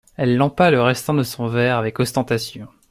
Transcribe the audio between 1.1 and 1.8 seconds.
de son verre